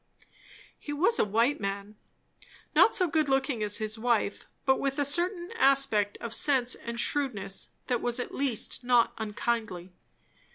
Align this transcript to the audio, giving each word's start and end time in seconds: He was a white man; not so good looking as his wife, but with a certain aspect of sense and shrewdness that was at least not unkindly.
He 0.79 0.91
was 0.93 1.19
a 1.19 1.23
white 1.23 1.59
man; 1.59 1.95
not 2.73 2.95
so 2.95 3.07
good 3.07 3.29
looking 3.29 3.61
as 3.61 3.77
his 3.77 3.99
wife, 3.99 4.47
but 4.65 4.79
with 4.79 4.97
a 4.97 5.05
certain 5.05 5.51
aspect 5.51 6.17
of 6.19 6.33
sense 6.33 6.73
and 6.73 6.99
shrewdness 6.99 7.69
that 7.85 8.01
was 8.01 8.19
at 8.19 8.33
least 8.33 8.83
not 8.83 9.13
unkindly. 9.19 9.91